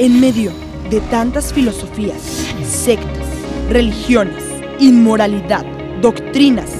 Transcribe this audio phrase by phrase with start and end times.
[0.00, 0.52] En medio
[0.90, 2.22] de tantas filosofías,
[2.64, 3.26] sectas,
[3.68, 4.44] religiones,
[4.78, 5.66] inmoralidad,
[6.00, 6.70] doctrinas,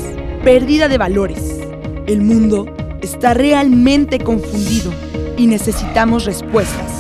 [0.44, 1.58] pérdida de valores,
[2.06, 2.66] el mundo
[3.02, 4.92] está realmente confundido
[5.36, 6.92] y necesitamos respuestas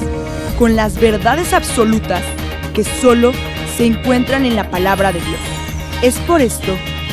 [0.58, 2.24] con las verdades absolutas
[2.74, 3.30] que solo
[3.76, 5.40] se encuentran en la palabra de Dios.
[6.02, 6.72] Es por esto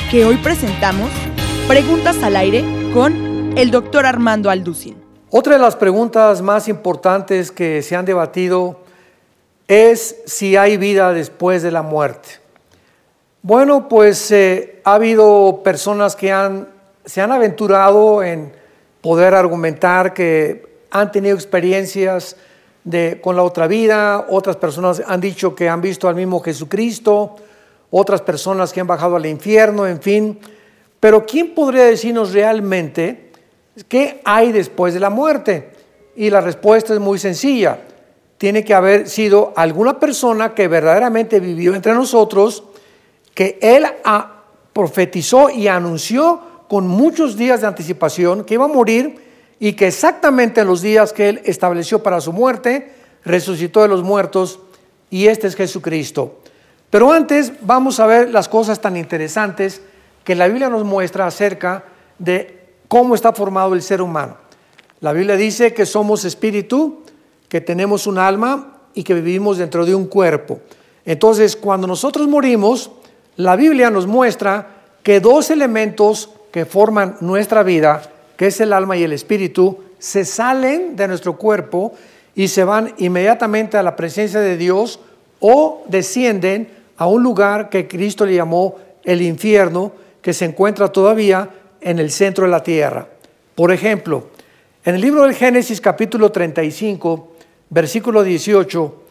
[0.09, 1.11] que hoy presentamos
[1.67, 4.95] Preguntas al aire con el doctor Armando Alducin.
[5.29, 8.84] Otra de las preguntas más importantes que se han debatido
[9.67, 12.29] es si hay vida después de la muerte.
[13.41, 16.33] Bueno, pues eh, ha habido personas que
[17.05, 18.51] se han aventurado en
[19.01, 22.35] poder argumentar que han tenido experiencias
[23.21, 27.35] con la otra vida, otras personas han dicho que han visto al mismo Jesucristo,
[27.89, 30.39] otras personas que han bajado al infierno, en fin.
[30.99, 33.31] Pero ¿quién podría decirnos realmente
[33.87, 35.71] qué hay después de la muerte?
[36.15, 37.79] Y la respuesta es muy sencilla.
[38.37, 42.63] Tiene que haber sido alguna persona que verdaderamente vivió entre nosotros,
[43.33, 43.85] que él
[44.73, 49.23] profetizó y anunció con muchos días de anticipación que iba a morir
[49.59, 52.91] y que exactamente en los días que él estableció para su muerte,
[53.23, 54.59] resucitó de los muertos
[55.09, 56.39] y este es Jesucristo.
[56.89, 59.81] Pero antes vamos a ver las cosas tan interesantes
[60.23, 61.85] que la Biblia nos muestra acerca
[62.19, 64.37] de cómo está formado el ser humano.
[64.99, 67.03] La Biblia dice que somos espíritu,
[67.55, 70.59] que tenemos un alma y que vivimos dentro de un cuerpo.
[71.05, 72.91] Entonces, cuando nosotros morimos,
[73.37, 74.67] la Biblia nos muestra
[75.03, 80.25] que dos elementos que forman nuestra vida, que es el alma y el espíritu, se
[80.25, 81.93] salen de nuestro cuerpo
[82.35, 84.99] y se van inmediatamente a la presencia de Dios
[85.39, 86.67] o descienden
[86.97, 92.11] a un lugar que Cristo le llamó el infierno, que se encuentra todavía en el
[92.11, 93.07] centro de la tierra.
[93.55, 94.27] Por ejemplo,
[94.83, 97.34] en el libro del Génesis capítulo 35,
[97.69, 99.03] versículo 18,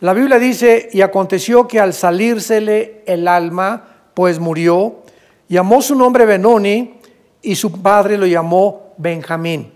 [0.00, 5.02] la Biblia dice, y aconteció que al salírsele el alma, pues murió,
[5.48, 6.98] llamó su nombre Benoni,
[7.42, 9.72] y su padre lo llamó Benjamín.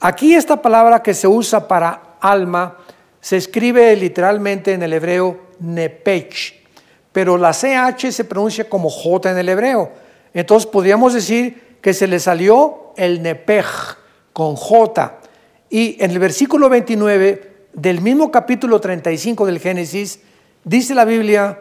[0.00, 2.78] Aquí esta palabra que se usa para alma
[3.20, 6.62] se escribe literalmente en el hebreo nepech,
[7.12, 9.92] pero la CH se pronuncia como J en el hebreo.
[10.32, 13.66] Entonces podríamos decir que se le salió el nepej
[14.32, 15.20] con J.
[15.70, 20.20] Y en el versículo 29 del mismo capítulo 35 del Génesis,
[20.62, 21.60] dice la Biblia,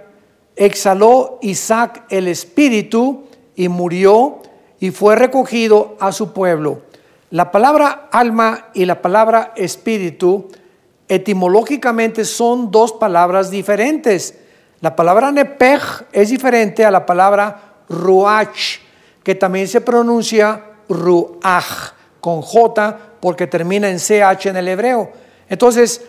[0.55, 3.25] exhaló Isaac el espíritu
[3.55, 4.41] y murió
[4.79, 6.81] y fue recogido a su pueblo.
[7.31, 10.49] La palabra alma y la palabra espíritu
[11.07, 14.35] etimológicamente son dos palabras diferentes.
[14.81, 15.81] La palabra nepej
[16.11, 18.79] es diferente a la palabra ruach,
[19.23, 25.22] que también se pronuncia ruach con J porque termina en CH en el hebreo.
[25.53, 26.01] Entonces,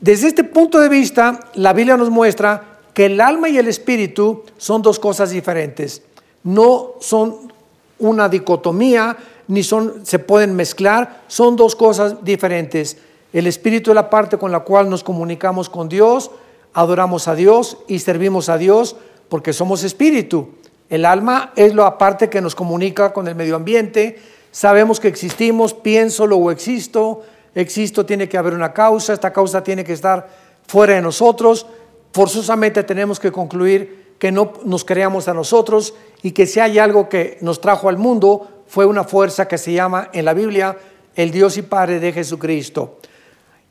[0.00, 4.44] desde este punto de vista, la Biblia nos muestra que el alma y el espíritu
[4.56, 6.00] son dos cosas diferentes.
[6.44, 7.52] No son
[7.98, 9.18] una dicotomía,
[9.48, 12.96] ni son, se pueden mezclar, son dos cosas diferentes.
[13.34, 16.30] El espíritu es la parte con la cual nos comunicamos con Dios,
[16.72, 18.96] adoramos a Dios y servimos a Dios
[19.28, 20.48] porque somos espíritu.
[20.88, 24.18] El alma es la parte que nos comunica con el medio ambiente.
[24.52, 27.24] Sabemos que existimos, pienso, luego existo.
[27.56, 30.28] Existo, tiene que haber una causa, esta causa tiene que estar
[30.66, 31.66] fuera de nosotros.
[32.12, 37.08] Forzosamente tenemos que concluir que no nos creamos a nosotros y que si hay algo
[37.08, 40.76] que nos trajo al mundo fue una fuerza que se llama en la Biblia
[41.14, 42.98] el Dios y Padre de Jesucristo.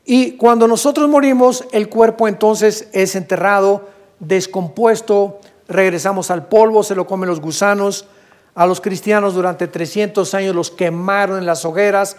[0.04, 7.06] Y cuando nosotros morimos, el cuerpo entonces es enterrado, descompuesto, regresamos al polvo, se lo
[7.06, 8.06] comen los gusanos.
[8.56, 12.16] A los cristianos durante 300 años los quemaron en las hogueras.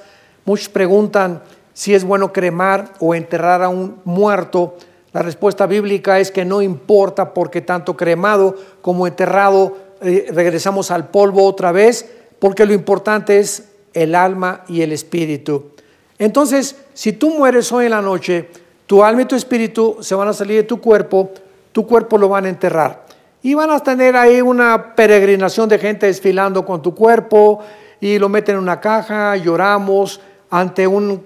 [0.48, 1.42] Muchos preguntan
[1.74, 4.78] si es bueno cremar o enterrar a un muerto.
[5.12, 11.10] La respuesta bíblica es que no importa porque tanto cremado como enterrado eh, regresamos al
[11.10, 12.10] polvo otra vez,
[12.40, 15.72] porque lo importante es el alma y el espíritu.
[16.18, 18.50] Entonces, si tú mueres hoy en la noche,
[18.86, 21.32] tu alma y tu espíritu se van a salir de tu cuerpo,
[21.74, 23.06] tu cuerpo lo van a enterrar.
[23.44, 27.60] Y van a tener ahí una peregrinación de gente desfilando con tu cuerpo
[28.00, 31.22] y lo meten en una caja, lloramos ante un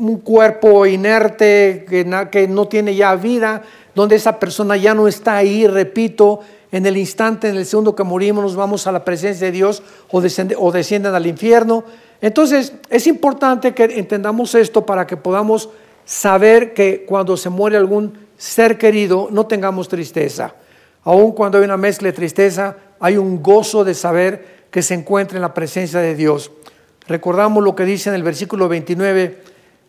[0.00, 3.62] un cuerpo inerte que, que no tiene ya vida,
[3.94, 6.40] donde esa persona ya no está ahí, repito,
[6.72, 9.82] en el instante, en el segundo que morimos, nos vamos a la presencia de Dios
[10.10, 10.22] o,
[10.58, 11.84] o descienden al infierno.
[12.20, 15.68] Entonces, es importante que entendamos esto para que podamos
[16.04, 20.54] saber que cuando se muere algún ser querido, no tengamos tristeza.
[21.02, 25.36] Aun cuando hay una mezcla de tristeza, hay un gozo de saber que se encuentra
[25.36, 26.52] en la presencia de Dios.
[27.06, 29.42] Recordamos lo que dice en el versículo 29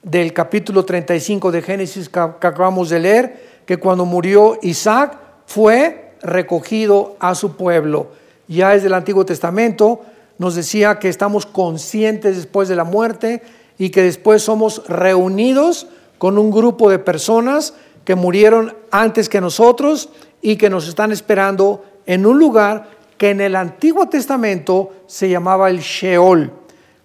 [0.03, 7.15] del capítulo 35 de Génesis que acabamos de leer, que cuando murió Isaac fue recogido
[7.19, 8.11] a su pueblo.
[8.47, 10.01] Ya desde el Antiguo Testamento
[10.37, 13.41] nos decía que estamos conscientes después de la muerte
[13.77, 15.87] y que después somos reunidos
[16.17, 17.73] con un grupo de personas
[18.05, 20.09] que murieron antes que nosotros
[20.41, 25.69] y que nos están esperando en un lugar que en el Antiguo Testamento se llamaba
[25.69, 26.51] el Sheol.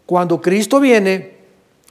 [0.07, 1.37] Cuando Cristo viene,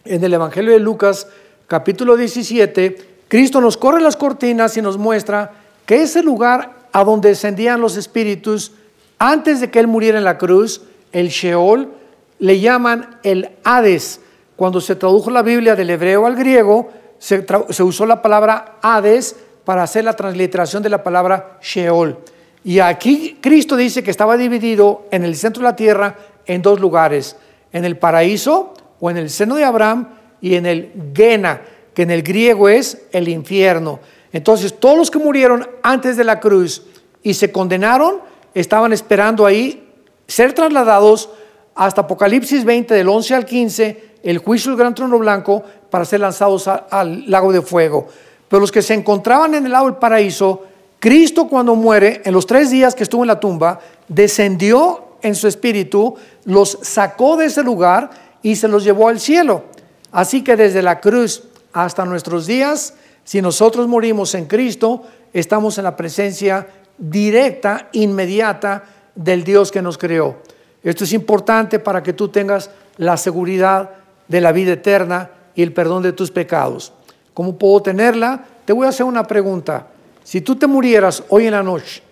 [0.06, 1.28] en el Evangelio de Lucas
[1.68, 2.98] capítulo 17,
[3.28, 5.52] Cristo nos corre las cortinas y nos muestra
[5.86, 8.72] que ese lugar a donde descendían los espíritus
[9.20, 10.82] antes de que Él muriera en la cruz,
[11.12, 11.92] el Sheol,
[12.40, 14.22] le llaman el Hades.
[14.56, 16.90] Cuando se tradujo la Biblia del hebreo al griego,
[17.20, 19.36] se, se usó la palabra Hades
[19.66, 22.18] para hacer la transliteración de la palabra Sheol.
[22.64, 26.16] Y aquí Cristo dice que estaba dividido en el centro de la tierra
[26.46, 27.36] en dos lugares,
[27.76, 30.08] en el paraíso o en el seno de Abraham
[30.40, 31.62] y en el Gena,
[31.94, 34.00] que en el griego es el infierno.
[34.32, 36.84] Entonces todos los que murieron antes de la cruz
[37.22, 38.22] y se condenaron
[38.54, 39.92] estaban esperando ahí
[40.26, 41.30] ser trasladados
[41.76, 46.22] hasta Apocalipsis 20 del 11 al 15, el juicio del gran trono blanco, para ser
[46.22, 48.08] lanzados al lago de fuego.
[48.48, 50.64] Pero los que se encontraban en el lago del paraíso
[51.00, 55.48] Cristo cuando muere, en los tres días que estuvo en la tumba, descendió en su
[55.48, 58.12] espíritu, los sacó de ese lugar
[58.42, 59.66] y se los llevó al cielo.
[60.12, 61.44] Así que desde la cruz
[61.74, 62.94] hasta nuestros días,
[63.24, 65.04] si nosotros morimos en Cristo,
[65.34, 68.84] estamos en la presencia directa, inmediata
[69.16, 70.38] del Dios que nos creó.
[70.84, 73.90] Esto es importante para que tú tengas la seguridad
[74.28, 76.94] de la vida eterna y el perdón de tus pecados.
[77.34, 78.46] ¿Cómo puedo tenerla?
[78.64, 79.88] Te voy a hacer una pregunta.
[80.24, 82.04] Si tú te murieras hoy en la noche,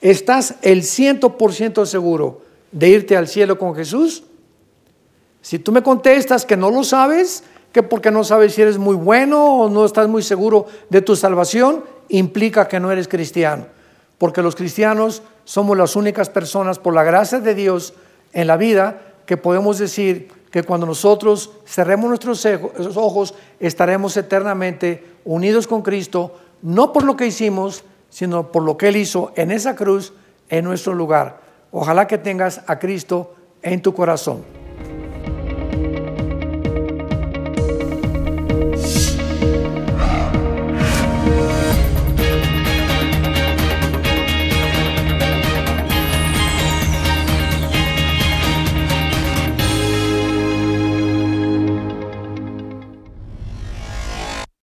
[0.00, 4.24] ¿estás el ciento por ciento seguro de irte al cielo con Jesús?
[5.42, 8.96] Si tú me contestas que no lo sabes, que porque no sabes si eres muy
[8.96, 13.66] bueno o no estás muy seguro de tu salvación, implica que no eres cristiano.
[14.18, 17.94] Porque los cristianos somos las únicas personas, por la gracia de Dios
[18.32, 22.44] en la vida, que podemos decir que cuando nosotros cerremos nuestros
[22.96, 28.88] ojos, estaremos eternamente unidos con Cristo, no por lo que hicimos, sino por lo que
[28.88, 30.12] Él hizo en esa cruz,
[30.48, 31.40] en nuestro lugar.
[31.72, 34.59] Ojalá que tengas a Cristo en tu corazón.